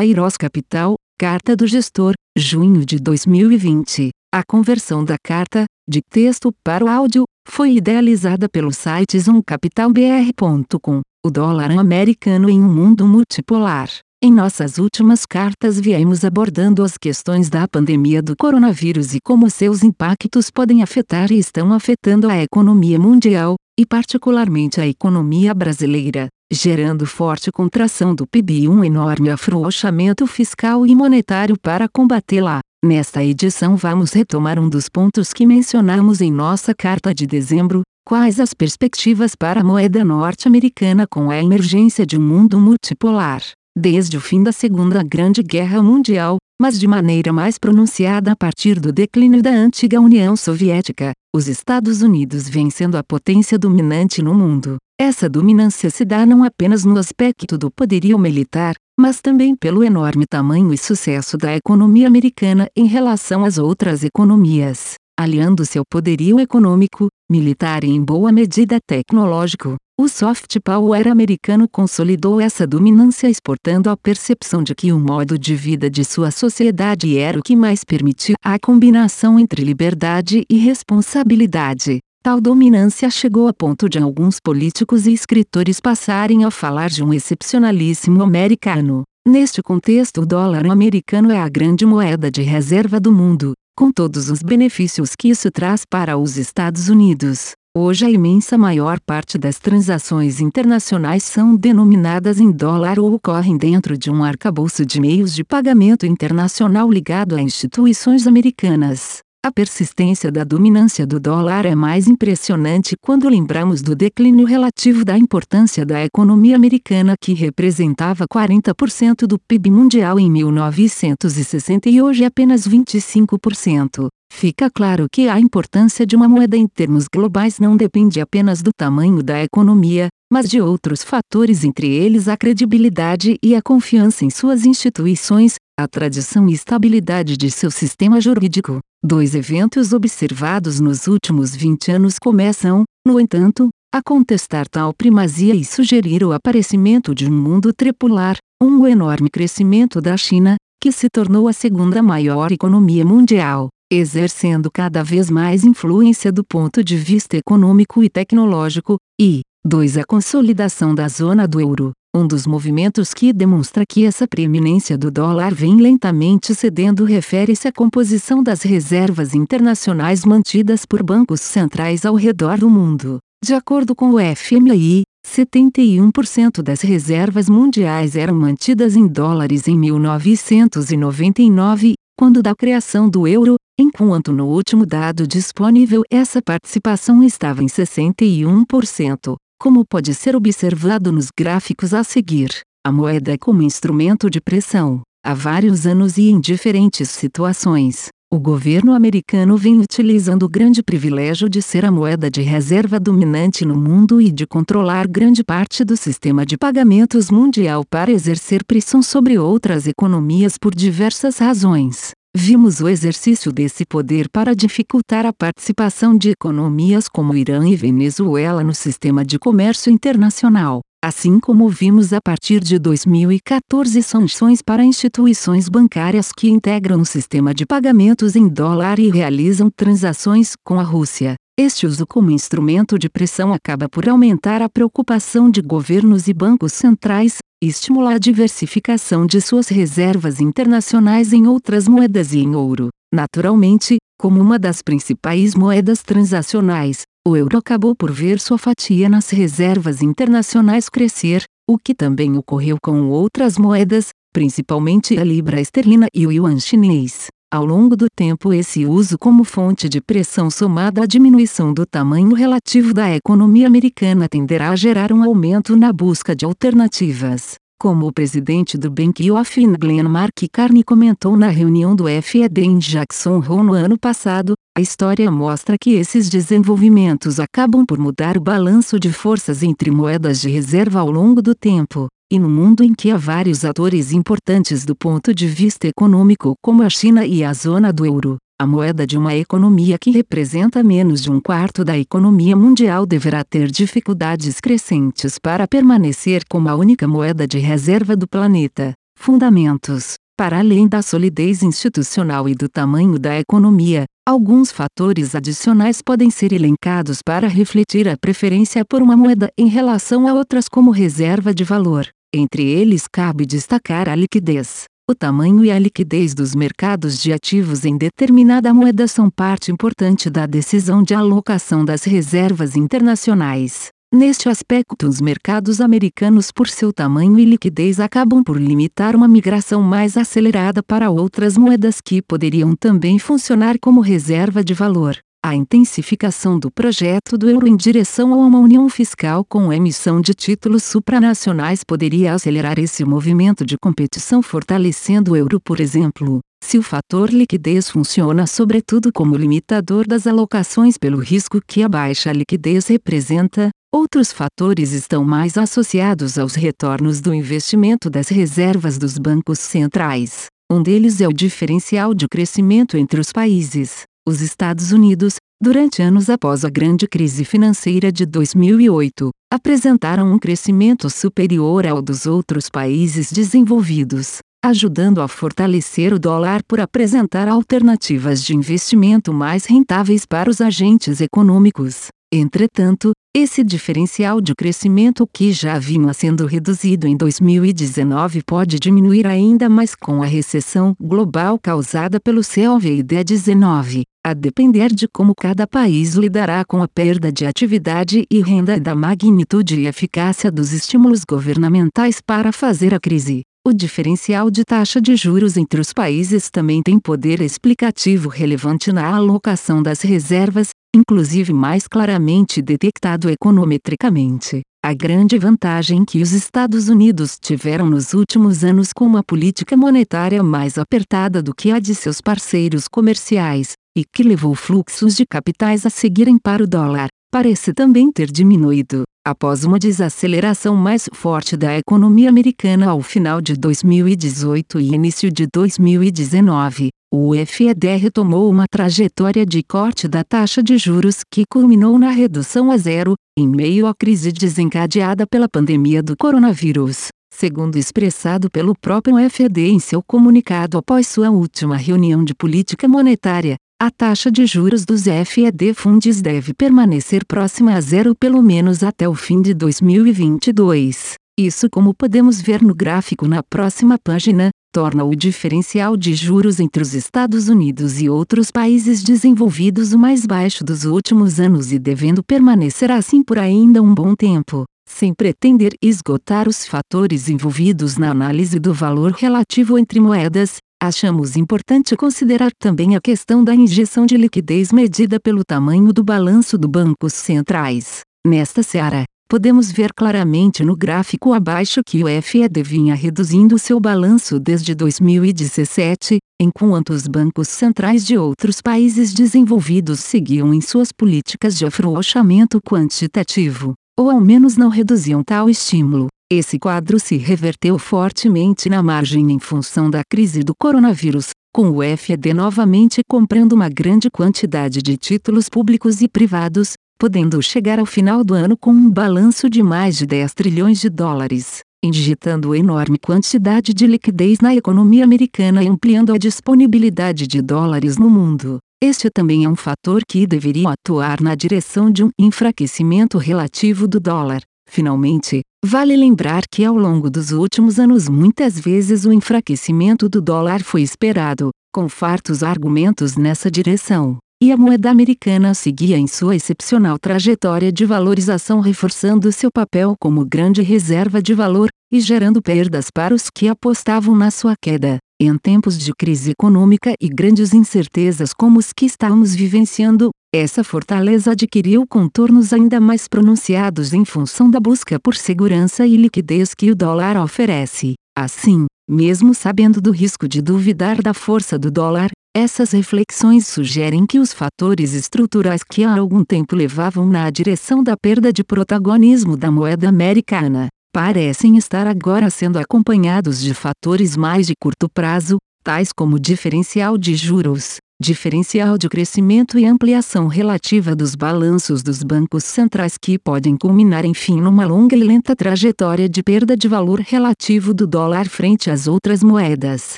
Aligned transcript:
Kairos 0.00 0.38
Capital, 0.38 0.94
Carta 1.18 1.54
do 1.54 1.66
Gestor, 1.66 2.14
junho 2.34 2.86
de 2.86 2.98
2020. 2.98 4.08
A 4.34 4.42
conversão 4.42 5.04
da 5.04 5.16
carta, 5.22 5.66
de 5.86 6.00
texto 6.10 6.50
para 6.64 6.82
o 6.82 6.88
áudio, 6.88 7.24
foi 7.46 7.74
idealizada 7.74 8.48
pelo 8.48 8.72
site 8.72 9.18
zoomcapitalbr.com. 9.18 11.02
O 11.22 11.30
dólar 11.30 11.70
americano 11.72 12.48
em 12.48 12.62
um 12.62 12.72
mundo 12.72 13.06
multipolar. 13.06 13.90
Em 14.24 14.32
nossas 14.32 14.78
últimas 14.78 15.26
cartas 15.26 15.78
viemos 15.78 16.24
abordando 16.24 16.82
as 16.82 16.96
questões 16.96 17.50
da 17.50 17.68
pandemia 17.68 18.22
do 18.22 18.34
coronavírus 18.34 19.14
e 19.14 19.18
como 19.22 19.50
seus 19.50 19.82
impactos 19.82 20.50
podem 20.50 20.82
afetar 20.82 21.30
e 21.30 21.38
estão 21.38 21.74
afetando 21.74 22.26
a 22.26 22.42
economia 22.42 22.98
mundial, 22.98 23.56
e 23.78 23.84
particularmente 23.84 24.80
a 24.80 24.86
economia 24.86 25.52
brasileira, 25.52 26.28
gerando 26.52 27.06
forte 27.06 27.52
contração 27.52 28.14
do 28.14 28.26
PIB 28.26 28.62
e 28.62 28.68
um 28.68 28.84
enorme 28.84 29.30
afrouxamento 29.30 30.26
fiscal 30.26 30.86
e 30.86 30.94
monetário 30.94 31.58
para 31.58 31.88
combatê-la. 31.88 32.60
Nesta 32.84 33.22
edição 33.24 33.76
vamos 33.76 34.12
retomar 34.12 34.58
um 34.58 34.68
dos 34.68 34.88
pontos 34.88 35.32
que 35.32 35.46
mencionamos 35.46 36.20
em 36.20 36.32
nossa 36.32 36.74
carta 36.74 37.14
de 37.14 37.26
dezembro, 37.26 37.82
quais 38.06 38.40
as 38.40 38.54
perspectivas 38.54 39.34
para 39.34 39.60
a 39.60 39.64
moeda 39.64 40.04
norte-americana 40.04 41.06
com 41.06 41.30
a 41.30 41.38
emergência 41.38 42.04
de 42.04 42.18
um 42.18 42.22
mundo 42.22 42.58
multipolar 42.58 43.42
desde 43.76 44.16
o 44.16 44.20
fim 44.20 44.42
da 44.42 44.52
Segunda 44.52 45.02
Grande 45.02 45.42
Guerra 45.42 45.82
Mundial, 45.82 46.36
mas 46.60 46.78
de 46.78 46.86
maneira 46.86 47.32
mais 47.32 47.56
pronunciada 47.56 48.32
a 48.32 48.36
partir 48.36 48.78
do 48.78 48.92
declínio 48.92 49.40
da 49.40 49.48
antiga 49.48 49.98
União 49.98 50.36
Soviética, 50.36 51.12
os 51.34 51.48
Estados 51.48 52.02
Unidos 52.02 52.50
vêm 52.50 52.68
sendo 52.68 52.98
a 52.98 53.02
potência 53.02 53.58
dominante 53.58 54.20
no 54.20 54.34
mundo. 54.34 54.76
Essa 55.00 55.26
dominância 55.26 55.88
se 55.88 56.04
dá 56.04 56.26
não 56.26 56.44
apenas 56.44 56.84
no 56.84 56.98
aspecto 56.98 57.56
do 57.56 57.70
poderio 57.70 58.18
militar, 58.18 58.74
mas 58.98 59.22
também 59.22 59.56
pelo 59.56 59.82
enorme 59.82 60.26
tamanho 60.26 60.70
e 60.70 60.76
sucesso 60.76 61.38
da 61.38 61.56
economia 61.56 62.06
americana 62.06 62.68
em 62.76 62.84
relação 62.84 63.42
às 63.42 63.56
outras 63.56 64.04
economias, 64.04 64.96
aliando 65.18 65.64
seu 65.64 65.82
poderio 65.90 66.38
econômico, 66.38 67.08
militar 67.30 67.84
e 67.84 67.88
em 67.88 68.04
boa 68.04 68.30
medida 68.30 68.76
tecnológico, 68.86 69.76
o 70.00 70.08
soft 70.08 70.58
power 70.64 71.08
americano 71.08 71.68
consolidou 71.68 72.40
essa 72.40 72.66
dominância 72.66 73.28
exportando 73.28 73.90
a 73.90 73.96
percepção 73.98 74.62
de 74.62 74.74
que 74.74 74.90
o 74.94 74.98
modo 74.98 75.38
de 75.38 75.54
vida 75.54 75.90
de 75.90 76.06
sua 76.06 76.30
sociedade 76.30 77.18
era 77.18 77.38
o 77.38 77.42
que 77.42 77.54
mais 77.54 77.84
permitia 77.84 78.34
a 78.42 78.58
combinação 78.58 79.38
entre 79.38 79.62
liberdade 79.62 80.42
e 80.48 80.56
responsabilidade. 80.56 81.98
Tal 82.22 82.40
dominância 82.40 83.10
chegou 83.10 83.46
a 83.46 83.52
ponto 83.52 83.90
de 83.90 83.98
alguns 83.98 84.40
políticos 84.40 85.06
e 85.06 85.12
escritores 85.12 85.80
passarem 85.80 86.46
a 86.46 86.50
falar 86.50 86.88
de 86.88 87.04
um 87.04 87.12
excepcionalíssimo 87.12 88.22
americano. 88.22 89.02
Neste 89.28 89.62
contexto, 89.62 90.22
o 90.22 90.26
dólar 90.26 90.66
americano 90.66 91.30
é 91.30 91.38
a 91.38 91.48
grande 91.48 91.84
moeda 91.84 92.30
de 92.30 92.40
reserva 92.40 92.98
do 92.98 93.12
mundo, 93.12 93.52
com 93.76 93.92
todos 93.92 94.30
os 94.30 94.42
benefícios 94.42 95.14
que 95.14 95.28
isso 95.28 95.50
traz 95.50 95.84
para 95.84 96.16
os 96.16 96.38
Estados 96.38 96.88
Unidos. 96.88 97.52
Hoje 97.72 98.04
a 98.04 98.10
imensa 98.10 98.58
maior 98.58 98.98
parte 98.98 99.38
das 99.38 99.60
transações 99.60 100.40
internacionais 100.40 101.22
são 101.22 101.54
denominadas 101.54 102.40
em 102.40 102.50
dólar 102.50 102.98
ou 102.98 103.14
ocorrem 103.14 103.56
dentro 103.56 103.96
de 103.96 104.10
um 104.10 104.24
arcabouço 104.24 104.84
de 104.84 105.00
meios 105.00 105.32
de 105.32 105.44
pagamento 105.44 106.04
internacional 106.04 106.90
ligado 106.90 107.36
a 107.36 107.40
instituições 107.40 108.26
americanas. 108.26 109.22
A 109.42 109.50
persistência 109.50 110.30
da 110.30 110.44
dominância 110.44 111.06
do 111.06 111.18
dólar 111.18 111.64
é 111.64 111.74
mais 111.74 112.06
impressionante 112.06 112.94
quando 113.00 113.26
lembramos 113.26 113.80
do 113.80 113.96
declínio 113.96 114.46
relativo 114.46 115.02
da 115.02 115.16
importância 115.16 115.86
da 115.86 116.04
economia 116.04 116.54
americana 116.54 117.14
que 117.18 117.32
representava 117.32 118.28
40% 118.28 119.26
do 119.26 119.38
PIB 119.38 119.70
mundial 119.70 120.20
em 120.20 120.30
1960 120.30 121.88
e 121.88 122.02
hoje 122.02 122.22
apenas 122.22 122.68
25%. 122.68 124.08
Fica 124.30 124.70
claro 124.70 125.06
que 125.10 125.26
a 125.26 125.40
importância 125.40 126.06
de 126.06 126.14
uma 126.14 126.28
moeda 126.28 126.58
em 126.58 126.68
termos 126.68 127.06
globais 127.10 127.58
não 127.58 127.78
depende 127.78 128.20
apenas 128.20 128.60
do 128.60 128.70
tamanho 128.76 129.22
da 129.22 129.42
economia, 129.42 130.08
mas 130.32 130.48
de 130.48 130.60
outros 130.60 131.02
fatores, 131.02 131.64
entre 131.64 131.88
eles 131.88 132.28
a 132.28 132.36
credibilidade 132.36 133.36
e 133.42 133.54
a 133.54 133.60
confiança 133.60 134.24
em 134.24 134.30
suas 134.30 134.64
instituições, 134.64 135.56
a 135.78 135.88
tradição 135.88 136.48
e 136.48 136.52
estabilidade 136.52 137.36
de 137.36 137.50
seu 137.50 137.70
sistema 137.70 138.20
jurídico. 138.20 138.78
Dois 139.04 139.34
eventos 139.34 139.92
observados 139.92 140.78
nos 140.78 141.06
últimos 141.06 141.56
20 141.56 141.90
anos 141.92 142.18
começam, 142.18 142.84
no 143.06 143.18
entanto, 143.18 143.68
a 143.92 144.00
contestar 144.00 144.68
tal 144.68 144.94
primazia 144.94 145.54
e 145.54 145.64
sugerir 145.64 146.22
o 146.22 146.32
aparecimento 146.32 147.14
de 147.14 147.26
um 147.26 147.32
mundo 147.32 147.72
tripular, 147.72 148.36
um 148.62 148.86
enorme 148.86 149.28
crescimento 149.28 150.00
da 150.00 150.16
China, 150.16 150.56
que 150.80 150.92
se 150.92 151.08
tornou 151.10 151.48
a 151.48 151.52
segunda 151.52 152.00
maior 152.02 152.52
economia 152.52 153.04
mundial 153.04 153.68
exercendo 153.92 154.70
cada 154.70 155.02
vez 155.02 155.28
mais 155.28 155.64
influência 155.64 156.30
do 156.30 156.44
ponto 156.44 156.84
de 156.84 156.96
vista 156.96 157.36
econômico 157.36 158.04
e 158.04 158.08
tecnológico, 158.08 158.96
e 159.20 159.40
2. 159.62 159.98
A 159.98 160.04
consolidação 160.04 160.94
da 160.94 161.06
zona 161.06 161.46
do 161.46 161.60
euro. 161.60 161.92
Um 162.16 162.26
dos 162.26 162.46
movimentos 162.46 163.12
que 163.12 163.30
demonstra 163.30 163.84
que 163.86 164.06
essa 164.06 164.26
preeminência 164.26 164.96
do 164.96 165.10
dólar 165.10 165.54
vem 165.54 165.76
lentamente 165.76 166.54
cedendo 166.54 167.04
refere-se 167.04 167.68
à 167.68 167.72
composição 167.72 168.42
das 168.42 168.62
reservas 168.62 169.34
internacionais 169.34 170.24
mantidas 170.24 170.86
por 170.86 171.02
bancos 171.02 171.42
centrais 171.42 172.06
ao 172.06 172.14
redor 172.14 172.56
do 172.56 172.70
mundo. 172.70 173.18
De 173.44 173.52
acordo 173.52 173.94
com 173.94 174.14
o 174.14 174.18
FMI, 174.18 175.02
71% 175.28 176.62
das 176.62 176.80
reservas 176.80 177.50
mundiais 177.50 178.16
eram 178.16 178.34
mantidas 178.34 178.96
em 178.96 179.06
dólares 179.06 179.68
em 179.68 179.78
1999, 179.78 181.92
quando 182.18 182.42
da 182.42 182.54
criação 182.54 183.10
do 183.10 183.28
euro, 183.28 183.56
enquanto 183.78 184.32
no 184.32 184.46
último 184.46 184.86
dado 184.86 185.26
disponível 185.26 186.02
essa 186.10 186.40
participação 186.40 187.22
estava 187.22 187.62
em 187.62 187.66
61%, 187.66 189.36
como 189.60 189.84
pode 189.84 190.14
ser 190.14 190.34
observado 190.34 191.12
nos 191.12 191.28
gráficos 191.38 191.92
a 191.92 192.02
seguir. 192.02 192.50
A 192.82 192.90
moeda 192.90 193.36
como 193.36 193.60
instrumento 193.60 194.30
de 194.30 194.40
pressão, 194.40 195.02
há 195.22 195.34
vários 195.34 195.86
anos 195.86 196.16
e 196.16 196.30
em 196.30 196.40
diferentes 196.40 197.10
situações, 197.10 198.08
o 198.32 198.40
governo 198.40 198.94
americano 198.94 199.58
vem 199.58 199.78
utilizando 199.78 200.44
o 200.44 200.48
grande 200.48 200.82
privilégio 200.82 201.46
de 201.46 201.60
ser 201.60 201.84
a 201.84 201.90
moeda 201.90 202.30
de 202.30 202.40
reserva 202.40 202.98
dominante 202.98 203.66
no 203.66 203.76
mundo 203.76 204.18
e 204.18 204.32
de 204.32 204.46
controlar 204.46 205.06
grande 205.06 205.44
parte 205.44 205.84
do 205.84 205.94
sistema 205.94 206.46
de 206.46 206.56
pagamentos 206.56 207.30
mundial 207.30 207.84
para 207.84 208.10
exercer 208.10 208.64
pressão 208.64 209.02
sobre 209.02 209.38
outras 209.38 209.86
economias 209.86 210.56
por 210.56 210.74
diversas 210.74 211.36
razões. 211.36 212.12
Vimos 212.36 212.80
o 212.80 212.88
exercício 212.88 213.50
desse 213.50 213.84
poder 213.84 214.28
para 214.28 214.54
dificultar 214.54 215.26
a 215.26 215.32
participação 215.32 216.16
de 216.16 216.30
economias 216.30 217.08
como 217.08 217.34
Irã 217.34 217.68
e 217.68 217.74
Venezuela 217.74 218.62
no 218.62 218.72
sistema 218.72 219.24
de 219.24 219.36
comércio 219.36 219.90
internacional, 219.90 220.80
assim 221.04 221.40
como 221.40 221.68
vimos 221.68 222.12
a 222.12 222.20
partir 222.24 222.60
de 222.60 222.78
2014 222.78 224.00
sanções 224.04 224.62
para 224.62 224.84
instituições 224.84 225.68
bancárias 225.68 226.30
que 226.30 226.48
integram 226.48 227.00
o 227.00 227.04
sistema 227.04 227.52
de 227.52 227.66
pagamentos 227.66 228.36
em 228.36 228.46
dólar 228.46 229.00
e 229.00 229.10
realizam 229.10 229.68
transações 229.68 230.54
com 230.64 230.78
a 230.78 230.84
Rússia. 230.84 231.34
Este 231.62 231.86
uso 231.86 232.06
como 232.06 232.30
instrumento 232.30 232.98
de 232.98 233.10
pressão 233.10 233.52
acaba 233.52 233.86
por 233.86 234.08
aumentar 234.08 234.62
a 234.62 234.68
preocupação 234.70 235.50
de 235.50 235.60
governos 235.60 236.26
e 236.26 236.32
bancos 236.32 236.72
centrais, 236.72 237.36
estimula 237.62 238.14
a 238.14 238.18
diversificação 238.18 239.26
de 239.26 239.42
suas 239.42 239.68
reservas 239.68 240.40
internacionais 240.40 241.34
em 241.34 241.46
outras 241.46 241.86
moedas 241.86 242.32
e 242.32 242.38
em 242.38 242.54
ouro. 242.56 242.88
Naturalmente, 243.12 243.98
como 244.18 244.40
uma 244.40 244.58
das 244.58 244.80
principais 244.80 245.54
moedas 245.54 246.02
transacionais, 246.02 247.02
o 247.28 247.36
euro 247.36 247.58
acabou 247.58 247.94
por 247.94 248.10
ver 248.10 248.40
sua 248.40 248.56
fatia 248.56 249.10
nas 249.10 249.28
reservas 249.28 250.00
internacionais 250.00 250.88
crescer, 250.88 251.44
o 251.68 251.76
que 251.76 251.94
também 251.94 252.38
ocorreu 252.38 252.78
com 252.82 253.10
outras 253.10 253.58
moedas, 253.58 254.08
principalmente 254.32 255.18
a 255.18 255.24
libra 255.24 255.60
esterlina 255.60 256.06
e 256.14 256.26
o 256.26 256.32
yuan 256.32 256.58
chinês. 256.58 257.26
Ao 257.52 257.66
longo 257.66 257.96
do 257.96 258.06
tempo, 258.08 258.52
esse 258.52 258.86
uso 258.86 259.18
como 259.18 259.42
fonte 259.42 259.88
de 259.88 260.00
pressão 260.00 260.48
somada 260.48 261.02
à 261.02 261.06
diminuição 261.06 261.74
do 261.74 261.84
tamanho 261.84 262.32
relativo 262.32 262.94
da 262.94 263.10
economia 263.10 263.66
americana 263.66 264.28
tenderá 264.28 264.70
a 264.70 264.76
gerar 264.76 265.12
um 265.12 265.24
aumento 265.24 265.74
na 265.74 265.92
busca 265.92 266.36
de 266.36 266.44
alternativas. 266.44 267.56
Como 267.76 268.06
o 268.06 268.12
presidente 268.12 268.78
do 268.78 268.88
Bank 268.88 269.28
of 269.32 269.60
England 269.60 270.08
Mark 270.08 270.38
Carney 270.52 270.84
comentou 270.84 271.36
na 271.36 271.48
reunião 271.48 271.96
do 271.96 272.04
FED 272.22 272.60
em 272.60 272.78
Jackson 272.78 273.38
Hole 273.44 273.66
no 273.66 273.72
ano 273.72 273.98
passado, 273.98 274.54
a 274.78 274.80
história 274.80 275.28
mostra 275.28 275.74
que 275.76 275.94
esses 275.94 276.28
desenvolvimentos 276.28 277.40
acabam 277.40 277.84
por 277.84 277.98
mudar 277.98 278.36
o 278.36 278.40
balanço 278.40 279.00
de 279.00 279.12
forças 279.12 279.64
entre 279.64 279.90
moedas 279.90 280.40
de 280.40 280.48
reserva 280.48 281.00
ao 281.00 281.10
longo 281.10 281.42
do 281.42 281.52
tempo. 281.52 282.06
E 282.32 282.38
no 282.38 282.48
mundo 282.48 282.84
em 282.84 282.94
que 282.94 283.10
há 283.10 283.16
vários 283.16 283.64
atores 283.64 284.12
importantes 284.12 284.84
do 284.84 284.94
ponto 284.94 285.34
de 285.34 285.48
vista 285.48 285.88
econômico, 285.88 286.54
como 286.62 286.84
a 286.84 286.88
China 286.88 287.26
e 287.26 287.42
a 287.42 287.52
zona 287.52 287.92
do 287.92 288.06
euro, 288.06 288.36
a 288.56 288.64
moeda 288.64 289.04
de 289.04 289.18
uma 289.18 289.34
economia 289.34 289.98
que 289.98 290.12
representa 290.12 290.80
menos 290.80 291.20
de 291.20 291.28
um 291.28 291.40
quarto 291.40 291.84
da 291.84 291.98
economia 291.98 292.54
mundial 292.54 293.04
deverá 293.04 293.42
ter 293.42 293.68
dificuldades 293.68 294.60
crescentes 294.60 295.40
para 295.40 295.66
permanecer 295.66 296.44
como 296.48 296.68
a 296.68 296.76
única 296.76 297.08
moeda 297.08 297.48
de 297.48 297.58
reserva 297.58 298.14
do 298.14 298.28
planeta. 298.28 298.92
Fundamentos: 299.18 300.14
Para 300.38 300.60
além 300.60 300.86
da 300.86 301.02
solidez 301.02 301.64
institucional 301.64 302.48
e 302.48 302.54
do 302.54 302.68
tamanho 302.68 303.18
da 303.18 303.40
economia, 303.40 304.04
alguns 304.24 304.70
fatores 304.70 305.34
adicionais 305.34 306.00
podem 306.00 306.30
ser 306.30 306.52
elencados 306.52 307.22
para 307.26 307.48
refletir 307.48 308.08
a 308.08 308.16
preferência 308.16 308.84
por 308.84 309.02
uma 309.02 309.16
moeda 309.16 309.50
em 309.58 309.66
relação 309.66 310.28
a 310.28 310.32
outras, 310.32 310.68
como 310.68 310.92
reserva 310.92 311.52
de 311.52 311.64
valor. 311.64 312.06
Entre 312.32 312.62
eles, 312.62 313.08
cabe 313.08 313.44
destacar 313.44 314.08
a 314.08 314.14
liquidez. 314.14 314.84
O 315.10 315.14
tamanho 315.16 315.64
e 315.64 315.70
a 315.72 315.78
liquidez 315.78 316.32
dos 316.32 316.54
mercados 316.54 317.18
de 317.20 317.32
ativos 317.32 317.84
em 317.84 317.98
determinada 317.98 318.72
moeda 318.72 319.08
são 319.08 319.28
parte 319.28 319.72
importante 319.72 320.30
da 320.30 320.46
decisão 320.46 321.02
de 321.02 321.12
alocação 321.12 321.84
das 321.84 322.04
reservas 322.04 322.76
internacionais. 322.76 323.88
Neste 324.14 324.48
aspecto, 324.48 325.08
os 325.08 325.20
mercados 325.20 325.80
americanos, 325.80 326.52
por 326.52 326.68
seu 326.68 326.92
tamanho 326.92 327.36
e 327.36 327.44
liquidez, 327.44 327.98
acabam 327.98 328.44
por 328.44 328.60
limitar 328.60 329.16
uma 329.16 329.26
migração 329.26 329.82
mais 329.82 330.16
acelerada 330.16 330.84
para 330.84 331.10
outras 331.10 331.56
moedas 331.56 332.00
que 332.00 332.22
poderiam 332.22 332.76
também 332.76 333.18
funcionar 333.18 333.76
como 333.80 334.00
reserva 334.00 334.62
de 334.62 334.74
valor. 334.74 335.16
A 335.42 335.54
intensificação 335.54 336.58
do 336.58 336.70
projeto 336.70 337.38
do 337.38 337.48
euro 337.48 337.66
em 337.66 337.74
direção 337.74 338.34
a 338.34 338.36
uma 338.36 338.58
união 338.58 338.86
fiscal 338.90 339.42
com 339.42 339.72
emissão 339.72 340.20
de 340.20 340.34
títulos 340.34 340.84
supranacionais 340.84 341.82
poderia 341.82 342.34
acelerar 342.34 342.78
esse 342.78 343.06
movimento 343.06 343.64
de 343.64 343.78
competição, 343.78 344.42
fortalecendo 344.42 345.32
o 345.32 345.36
euro, 345.36 345.58
por 345.58 345.80
exemplo. 345.80 346.40
Se 346.62 346.76
o 346.76 346.82
fator 346.82 347.30
liquidez 347.30 347.88
funciona 347.88 348.46
sobretudo 348.46 349.10
como 349.10 349.34
limitador 349.34 350.06
das 350.06 350.26
alocações 350.26 350.98
pelo 350.98 351.18
risco 351.18 351.58
que 351.66 351.82
a 351.82 351.88
baixa 351.88 352.30
liquidez 352.32 352.88
representa, 352.88 353.70
outros 353.90 354.30
fatores 354.30 354.92
estão 354.92 355.24
mais 355.24 355.56
associados 355.56 356.38
aos 356.38 356.54
retornos 356.54 357.22
do 357.22 357.32
investimento 357.32 358.10
das 358.10 358.28
reservas 358.28 358.98
dos 358.98 359.16
bancos 359.16 359.58
centrais. 359.58 360.48
Um 360.70 360.82
deles 360.82 361.22
é 361.22 361.26
o 361.26 361.32
diferencial 361.32 362.12
de 362.12 362.28
crescimento 362.28 362.98
entre 362.98 363.18
os 363.18 363.32
países. 363.32 364.09
Os 364.28 364.42
Estados 364.42 364.92
Unidos, 364.92 365.36
durante 365.62 366.02
anos 366.02 366.28
após 366.28 366.62
a 366.62 366.68
grande 366.68 367.08
crise 367.08 367.42
financeira 367.42 368.12
de 368.12 368.26
2008, 368.26 369.30
apresentaram 369.50 370.30
um 370.30 370.38
crescimento 370.38 371.08
superior 371.08 371.86
ao 371.86 372.02
dos 372.02 372.26
outros 372.26 372.68
países 372.68 373.32
desenvolvidos, 373.32 374.38
ajudando 374.62 375.22
a 375.22 375.26
fortalecer 375.26 376.12
o 376.12 376.18
dólar 376.18 376.62
por 376.68 376.80
apresentar 376.80 377.48
alternativas 377.48 378.44
de 378.44 378.54
investimento 378.54 379.32
mais 379.32 379.64
rentáveis 379.64 380.26
para 380.26 380.50
os 380.50 380.60
agentes 380.60 381.22
econômicos. 381.22 382.08
Entretanto, 382.32 383.10
esse 383.34 383.64
diferencial 383.64 384.40
de 384.40 384.54
crescimento 384.54 385.26
que 385.32 385.52
já 385.52 385.80
vinha 385.80 386.12
sendo 386.12 386.46
reduzido 386.46 387.08
em 387.08 387.16
2019 387.16 388.44
pode 388.44 388.78
diminuir 388.78 389.26
ainda 389.26 389.68
mais 389.68 389.96
com 389.96 390.22
a 390.22 390.26
recessão 390.26 390.94
global 391.00 391.58
causada 391.60 392.20
pelo 392.20 392.40
COVID-19, 392.40 394.02
a 394.24 394.32
depender 394.32 394.94
de 394.94 395.08
como 395.08 395.34
cada 395.34 395.66
país 395.66 396.14
lidará 396.14 396.64
com 396.64 396.80
a 396.80 396.86
perda 396.86 397.32
de 397.32 397.44
atividade 397.44 398.24
e 398.30 398.40
renda 398.40 398.76
e 398.76 398.80
da 398.80 398.94
magnitude 398.94 399.80
e 399.80 399.86
eficácia 399.88 400.52
dos 400.52 400.72
estímulos 400.72 401.24
governamentais 401.24 402.20
para 402.20 402.52
fazer 402.52 402.94
a 402.94 403.00
crise. 403.00 403.42
O 403.66 403.74
diferencial 403.74 404.50
de 404.50 404.64
taxa 404.64 405.02
de 405.02 405.14
juros 405.16 405.56
entre 405.56 405.80
os 405.80 405.92
países 405.92 406.48
também 406.48 406.82
tem 406.82 406.98
poder 406.98 407.42
explicativo 407.42 408.28
relevante 408.28 408.90
na 408.90 409.14
alocação 409.14 409.82
das 409.82 410.00
reservas, 410.00 410.70
inclusive 410.94 411.52
mais 411.52 411.86
claramente 411.86 412.60
detectado 412.60 413.28
econometricamente. 413.28 414.62
A 414.82 414.94
grande 414.94 415.38
vantagem 415.38 416.04
que 416.04 416.22
os 416.22 416.32
Estados 416.32 416.88
Unidos 416.88 417.38
tiveram 417.38 417.86
nos 417.86 418.14
últimos 418.14 418.64
anos 418.64 418.92
com 418.92 419.04
uma 419.04 419.22
política 419.22 419.76
monetária 419.76 420.42
mais 420.42 420.78
apertada 420.78 421.42
do 421.42 421.54
que 421.54 421.70
a 421.70 421.78
de 421.78 421.94
seus 421.94 422.20
parceiros 422.20 422.88
comerciais, 422.88 423.72
e 423.96 424.04
que 424.04 424.22
levou 424.22 424.54
fluxos 424.54 425.14
de 425.14 425.24
capitais 425.26 425.84
a 425.84 425.90
seguirem 425.90 426.38
para 426.38 426.62
o 426.62 426.66
dólar, 426.66 427.08
parece 427.30 427.74
também 427.74 428.10
ter 428.10 428.30
diminuído. 428.30 429.02
Após 429.26 429.64
uma 429.64 429.78
desaceleração 429.78 430.74
mais 430.74 431.08
forte 431.12 431.56
da 431.56 431.76
economia 431.76 432.30
americana 432.30 432.88
ao 432.88 433.02
final 433.02 433.42
de 433.42 433.54
2018 433.54 434.80
e 434.80 434.94
início 434.94 435.30
de 435.30 435.46
2019, 435.52 436.88
o 437.12 437.34
FED 437.34 437.96
retomou 437.96 438.48
uma 438.48 438.66
trajetória 438.70 439.44
de 439.44 439.64
corte 439.64 440.06
da 440.06 440.22
taxa 440.22 440.62
de 440.62 440.78
juros 440.78 441.24
que 441.28 441.44
culminou 441.44 441.98
na 441.98 442.10
redução 442.10 442.70
a 442.70 442.76
zero, 442.76 443.14
em 443.36 443.48
meio 443.48 443.88
à 443.88 443.94
crise 443.94 444.30
desencadeada 444.30 445.26
pela 445.26 445.48
pandemia 445.48 446.04
do 446.04 446.16
coronavírus, 446.16 447.08
segundo 447.32 447.76
expressado 447.76 448.48
pelo 448.48 448.76
próprio 448.80 449.16
FED 449.28 449.60
em 449.60 449.80
seu 449.80 450.00
comunicado 450.00 450.78
após 450.78 451.08
sua 451.08 451.30
última 451.30 451.76
reunião 451.76 452.24
de 452.24 452.32
política 452.32 452.86
monetária. 452.86 453.56
A 453.82 453.90
taxa 453.90 454.30
de 454.30 454.46
juros 454.46 454.84
dos 454.84 455.04
FED 455.04 455.74
Funds 455.74 456.22
deve 456.22 456.54
permanecer 456.54 457.24
próxima 457.26 457.74
a 457.74 457.80
zero 457.80 458.14
pelo 458.14 458.40
menos 458.40 458.84
até 458.84 459.08
o 459.08 459.16
fim 459.16 459.42
de 459.42 459.52
2022. 459.52 461.14
Isso, 461.36 461.68
como 461.70 461.94
podemos 461.94 462.40
ver 462.40 462.62
no 462.62 462.74
gráfico 462.74 463.26
na 463.26 463.42
próxima 463.42 463.98
página, 463.98 464.50
torna 464.72 465.04
o 465.04 465.14
diferencial 465.14 465.96
de 465.96 466.14
juros 466.14 466.60
entre 466.60 466.82
os 466.82 466.94
Estados 466.94 467.48
Unidos 467.48 468.00
e 468.00 468.08
outros 468.08 468.50
países 468.50 469.02
desenvolvidos 469.02 469.92
o 469.92 469.98
mais 469.98 470.24
baixo 470.24 470.64
dos 470.64 470.84
últimos 470.84 471.40
anos 471.40 471.72
e 471.72 471.78
devendo 471.78 472.22
permanecer 472.22 472.90
assim 472.90 473.22
por 473.22 473.38
ainda 473.38 473.82
um 473.82 473.94
bom 473.94 474.14
tempo. 474.14 474.64
Sem 474.88 475.14
pretender 475.14 475.72
esgotar 475.82 476.48
os 476.48 476.66
fatores 476.66 477.28
envolvidos 477.28 477.96
na 477.96 478.10
análise 478.10 478.58
do 478.58 478.74
valor 478.74 479.12
relativo 479.12 479.78
entre 479.78 480.00
moedas, 480.00 480.58
Achamos 480.82 481.36
importante 481.36 481.94
considerar 481.94 482.50
também 482.58 482.96
a 482.96 483.02
questão 483.02 483.44
da 483.44 483.54
injeção 483.54 484.06
de 484.06 484.16
liquidez 484.16 484.72
medida 484.72 485.20
pelo 485.20 485.44
tamanho 485.44 485.92
do 485.92 486.02
balanço 486.02 486.56
do 486.56 486.66
bancos 486.66 487.12
centrais. 487.12 488.00
Nesta 488.26 488.62
seara, 488.62 489.04
podemos 489.30 489.70
ver 489.70 489.92
claramente 489.94 490.64
no 490.64 490.74
gráfico 490.74 491.32
abaixo 491.32 491.82
que 491.86 492.02
o 492.02 492.08
FED 492.20 492.64
vinha 492.64 492.96
reduzindo 492.96 493.60
seu 493.60 493.78
balanço 493.78 494.40
desde 494.40 494.74
2017, 494.74 496.18
enquanto 496.42 496.90
os 496.90 497.06
bancos 497.06 497.46
centrais 497.46 498.04
de 498.04 498.18
outros 498.18 498.60
países 498.60 499.14
desenvolvidos 499.14 500.00
seguiam 500.00 500.52
em 500.52 500.60
suas 500.60 500.90
políticas 500.90 501.56
de 501.56 501.64
afrouxamento 501.64 502.58
quantitativo, 502.60 503.74
ou 503.96 504.10
ao 504.10 504.20
menos 504.20 504.56
não 504.56 504.68
reduziam 504.68 505.22
tal 505.22 505.48
estímulo. 505.48 506.08
Esse 506.28 506.58
quadro 506.58 506.98
se 506.98 507.16
reverteu 507.16 507.78
fortemente 507.78 508.68
na 508.68 508.82
margem 508.82 509.30
em 509.30 509.38
função 509.38 509.88
da 509.88 510.02
crise 510.10 510.42
do 510.42 510.54
coronavírus, 510.60 511.28
com 511.54 511.70
o 511.70 511.82
FED 511.96 512.34
novamente 512.34 513.00
comprando 513.08 513.52
uma 513.52 513.68
grande 513.68 514.10
quantidade 514.10 514.82
de 514.82 514.96
títulos 514.96 515.48
públicos 515.48 516.02
e 516.02 516.08
privados, 516.08 516.74
podendo 517.00 517.40
chegar 517.40 517.78
ao 517.78 517.86
final 517.86 518.22
do 518.22 518.34
ano 518.34 518.58
com 518.58 518.70
um 518.70 518.90
balanço 518.90 519.48
de 519.48 519.62
mais 519.62 519.96
de 519.96 520.04
10 520.04 520.34
trilhões 520.34 520.78
de 520.78 520.90
dólares, 520.90 521.60
injetando 521.82 522.54
enorme 522.54 522.98
quantidade 522.98 523.72
de 523.72 523.86
liquidez 523.86 524.40
na 524.40 524.54
economia 524.54 525.02
americana 525.02 525.64
e 525.64 525.66
ampliando 525.66 526.12
a 526.12 526.18
disponibilidade 526.18 527.26
de 527.26 527.40
dólares 527.40 527.96
no 527.96 528.10
mundo. 528.10 528.58
Este 528.84 529.08
também 529.08 529.46
é 529.46 529.48
um 529.48 529.56
fator 529.56 530.02
que 530.06 530.26
deveria 530.26 530.68
atuar 530.68 531.22
na 531.22 531.34
direção 531.34 531.90
de 531.90 532.04
um 532.04 532.10
enfraquecimento 532.18 533.16
relativo 533.16 533.88
do 533.88 533.98
dólar. 533.98 534.42
Finalmente, 534.68 535.40
vale 535.64 535.96
lembrar 535.96 536.42
que 536.52 536.66
ao 536.66 536.76
longo 536.76 537.08
dos 537.08 537.32
últimos 537.32 537.78
anos 537.78 538.10
muitas 538.10 538.60
vezes 538.60 539.06
o 539.06 539.12
enfraquecimento 539.12 540.06
do 540.06 540.20
dólar 540.20 540.62
foi 540.62 540.82
esperado, 540.82 541.48
com 541.72 541.88
fartos 541.88 542.42
argumentos 542.42 543.16
nessa 543.16 543.50
direção, 543.50 544.18
e 544.42 544.50
a 544.50 544.56
moeda 544.56 544.90
americana 544.90 545.52
seguia 545.52 545.98
em 545.98 546.06
sua 546.06 546.34
excepcional 546.34 546.98
trajetória 546.98 547.70
de 547.70 547.84
valorização 547.84 548.60
reforçando 548.60 549.30
seu 549.30 549.50
papel 549.52 549.94
como 550.00 550.24
grande 550.24 550.62
reserva 550.62 551.20
de 551.20 551.34
valor, 551.34 551.68
e 551.92 552.00
gerando 552.00 552.40
perdas 552.40 552.86
para 552.90 553.14
os 553.14 553.28
que 553.28 553.48
apostavam 553.48 554.16
na 554.16 554.30
sua 554.30 554.54
queda. 554.58 554.98
Em 555.20 555.36
tempos 555.36 555.76
de 555.76 555.92
crise 555.92 556.30
econômica 556.30 556.94
e 556.98 557.08
grandes 557.08 557.52
incertezas 557.52 558.32
como 558.32 558.58
os 558.58 558.72
que 558.72 558.86
estamos 558.86 559.34
vivenciando, 559.34 560.10
essa 560.32 560.64
fortaleza 560.64 561.32
adquiriu 561.32 561.84
contornos 561.86 562.52
ainda 562.52 562.80
mais 562.80 563.08
pronunciados 563.08 563.92
em 563.92 564.04
função 564.04 564.48
da 564.48 564.60
busca 564.60 564.98
por 564.98 565.16
segurança 565.16 565.86
e 565.86 565.96
liquidez 565.96 566.54
que 566.54 566.70
o 566.70 566.76
dólar 566.76 567.16
oferece. 567.16 567.94
Assim, 568.16 568.66
mesmo 568.88 569.34
sabendo 569.34 569.80
do 569.80 569.90
risco 569.90 570.28
de 570.28 570.40
duvidar 570.40 571.02
da 571.02 571.12
força 571.12 571.58
do 571.58 571.70
dólar, 571.70 572.10
essas 572.36 572.70
reflexões 572.70 573.46
sugerem 573.48 574.06
que 574.06 574.18
os 574.18 574.32
fatores 574.32 574.92
estruturais 574.92 575.62
que 575.64 575.82
há 575.82 575.98
algum 575.98 576.24
tempo 576.24 576.54
levavam 576.54 577.04
na 577.04 577.28
direção 577.28 577.82
da 577.82 577.96
perda 577.96 578.32
de 578.32 578.44
protagonismo 578.44 579.36
da 579.36 579.50
moeda 579.50 579.88
americana, 579.88 580.68
parecem 580.92 581.56
estar 581.56 581.88
agora 581.88 582.30
sendo 582.30 582.58
acompanhados 582.58 583.40
de 583.40 583.52
fatores 583.52 584.16
mais 584.16 584.46
de 584.46 584.54
curto 584.60 584.88
prazo, 584.88 585.38
tais 585.64 585.92
como 585.92 586.20
diferencial 586.20 586.96
de 586.96 587.16
juros, 587.16 587.78
diferencial 588.00 588.78
de 588.78 588.88
crescimento 588.88 589.58
e 589.58 589.66
ampliação 589.66 590.28
relativa 590.28 590.94
dos 590.94 591.16
balanços 591.16 591.82
dos 591.82 592.02
bancos 592.04 592.44
centrais 592.44 592.94
que 592.96 593.18
podem 593.18 593.56
culminar 593.56 594.04
enfim 594.04 594.40
numa 594.40 594.64
longa 594.64 594.94
e 594.94 595.00
lenta 595.00 595.34
trajetória 595.34 596.08
de 596.08 596.22
perda 596.22 596.56
de 596.56 596.68
valor 596.68 597.00
relativo 597.00 597.74
do 597.74 597.88
dólar 597.88 598.28
frente 598.28 598.70
às 598.70 598.86
outras 598.86 599.22
moedas. 599.22 599.96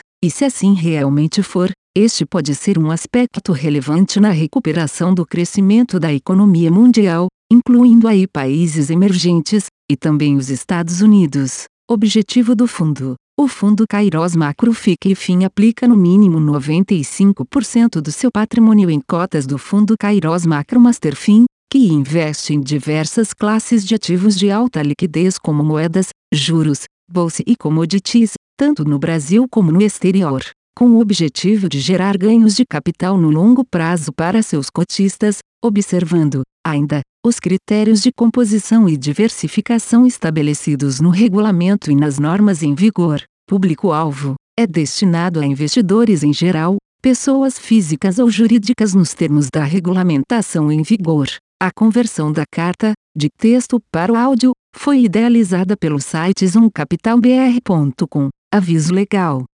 E 0.25 0.31
se 0.31 0.45
assim 0.45 0.73
realmente 0.73 1.43
for, 1.43 1.71
este 1.94 2.25
pode 2.25 2.54
ser 2.54 2.78
um 2.78 2.90
aspecto 2.90 3.52
relevante 3.52 4.18
na 4.18 4.30
recuperação 4.30 5.12
do 5.12 5.26
crescimento 5.26 6.00
da 6.00 6.11
economia 6.11 6.70
mundial, 6.70 7.26
incluindo 7.52 8.08
aí 8.08 8.26
países 8.26 8.88
emergentes, 8.88 9.66
e 9.90 9.94
também 9.94 10.37
os 10.37 10.49
Estados 10.49 11.02
Unidos. 11.02 11.64
Objetivo 11.90 12.54
do 12.54 12.66
fundo. 12.66 13.14
O 13.38 13.46
fundo 13.46 13.84
Kairos 13.87 14.34
Macro 14.34 14.72
fica 14.72 15.06
e 15.06 15.14
fim 15.14 15.44
aplica 15.44 15.87
no 15.87 15.94
mínimo 15.94 16.38
95% 16.38 18.00
do 18.00 18.11
seu 18.11 18.30
patrimônio 18.32 18.88
em 18.88 19.00
cotas 19.06 19.46
do 19.46 19.58
fundo 19.58 19.94
Kairos 20.00 20.46
Macro 20.46 20.80
Master 20.80 21.14
Fin, 21.14 21.44
que 21.70 21.92
investe 21.92 22.54
em 22.54 22.61
diversas 22.61 23.34
classes 23.34 23.84
de 23.84 23.94
ativos 23.94 24.38
de 24.38 24.50
alta 24.50 24.82
liquidez 24.82 25.38
como 25.38 25.62
moedas, 25.62 26.08
juros, 26.32 26.84
bolsa 27.11 27.42
e 27.46 27.54
commodities, 27.54 28.32
tanto 28.56 28.82
no 28.82 28.99
Brasil 28.99 29.46
como 29.50 29.70
no 29.70 29.82
exterior 29.82 30.42
com 30.76 30.91
o 30.91 31.00
objetivo 31.00 31.69
de 31.69 31.81
gerar 31.81 32.17
ganhos 32.17 32.55
de 32.55 32.64
capital 32.64 33.19
no 33.19 33.31
longo 33.31 33.64
prazo 33.64 34.12
para 34.12 34.43
seus 34.43 34.71
cotistas, 34.71 35.38
observando, 35.62 36.43
ainda, 36.67 37.02
os 37.25 37.38
critérios 37.38 38.00
de 38.00 38.11
composição 38.11 38.88
e 38.88 38.97
diversificação 38.97 40.07
estabelecidos 40.07 41.00
no 41.00 41.11
regulamento 41.11 41.91
e 41.91 41.95
nas 41.95 42.19
normas 42.19 42.62
em 42.62 42.75
vigor. 42.75 43.23
Público-alvo 43.49 44.35
é 44.59 44.67
destinado 44.67 45.41
a 45.41 45.47
investidores 45.47 46.23
em 46.23 46.33
geral, 46.33 46.76
pessoas 47.00 47.59
físicas 47.59 48.19
ou 48.19 48.31
jurídicas 48.31 48.95
nos 48.95 49.14
termos 49.14 49.49
da 49.52 49.64
regulamentação 49.64 50.71
em 50.71 50.83
vigor. 50.83 51.29
A 51.61 51.71
conversão 51.71 52.33
da 52.33 52.45
carta, 52.50 52.93
de 53.17 53.29
texto 53.38 53.81
para 53.93 54.12
o 54.12 54.17
áudio, 54.17 54.52
foi 54.75 55.02
idealizada 55.02 55.76
pelo 55.76 56.00
site 56.00 56.47
zoomcapitalbr.com. 56.47 58.31
Aviso 58.52 58.93
legal. 58.93 59.45